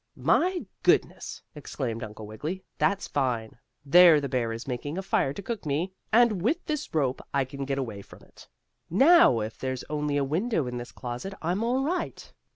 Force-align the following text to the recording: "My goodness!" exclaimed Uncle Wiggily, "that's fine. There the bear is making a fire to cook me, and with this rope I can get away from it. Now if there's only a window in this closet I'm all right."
"My 0.15 0.65
goodness!" 0.81 1.43
exclaimed 1.53 2.01
Uncle 2.03 2.25
Wiggily, 2.25 2.63
"that's 2.79 3.07
fine. 3.07 3.59
There 3.85 4.19
the 4.19 4.27
bear 4.27 4.51
is 4.51 4.67
making 4.67 4.97
a 4.97 5.03
fire 5.03 5.31
to 5.31 5.43
cook 5.43 5.63
me, 5.63 5.93
and 6.11 6.41
with 6.41 6.65
this 6.65 6.91
rope 6.95 7.21
I 7.35 7.45
can 7.45 7.65
get 7.65 7.77
away 7.77 8.01
from 8.01 8.23
it. 8.23 8.47
Now 8.89 9.41
if 9.41 9.59
there's 9.59 9.83
only 9.91 10.17
a 10.17 10.23
window 10.23 10.65
in 10.65 10.77
this 10.77 10.91
closet 10.91 11.35
I'm 11.39 11.63
all 11.63 11.83
right." 11.83 12.33